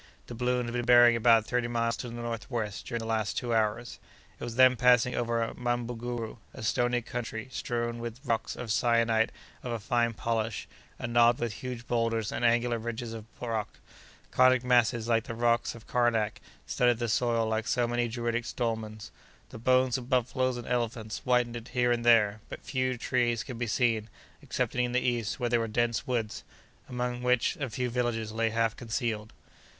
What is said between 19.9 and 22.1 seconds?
of buffaloes and elephants whitened it here and